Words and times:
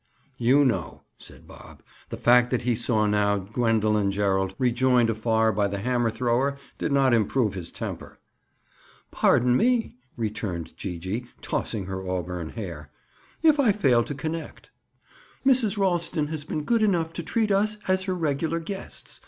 "You 0.39 0.65
know," 0.65 1.03
said 1.19 1.45
Bob. 1.47 1.83
The 2.09 2.17
fact 2.17 2.49
that 2.49 2.63
he 2.63 2.71
now 2.71 2.75
saw 2.75 3.37
Gwendoline 3.37 4.09
Gerald 4.09 4.55
rejoined 4.57 5.11
afar 5.11 5.51
by 5.53 5.67
the 5.67 5.77
hammer 5.77 6.09
thrower 6.09 6.57
did 6.79 6.91
not 6.91 7.13
improve 7.13 7.53
his 7.53 7.69
temper. 7.69 8.17
"Pardon 9.11 9.55
me," 9.55 9.93
returned 10.17 10.75
Gee 10.75 10.97
gee, 10.97 11.27
tossing 11.43 11.85
her 11.85 12.03
auburn 12.09 12.49
hair, 12.49 12.89
"if 13.43 13.59
I 13.59 13.71
fail 13.71 14.03
to 14.05 14.15
connect. 14.15 14.71
Mrs. 15.45 15.77
Ralston 15.77 16.29
has 16.29 16.45
been 16.45 16.63
good 16.63 16.81
enough 16.81 17.13
to 17.13 17.21
treat 17.21 17.51
us 17.51 17.77
as 17.87 18.05
her 18.05 18.15
regular 18.15 18.59
guests. 18.59 19.19